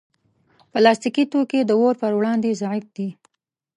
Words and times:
پلاستيکي 0.71 1.23
توکي 1.31 1.59
د 1.65 1.71
اور 1.79 1.93
پر 2.01 2.11
وړاندې 2.17 2.59
ضعیف 2.61 2.85
دي. 2.95 3.09